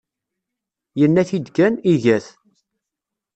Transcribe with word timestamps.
Yenna-t-id 0.99 1.47
kan, 1.55 1.73
iga-t. 1.93 2.25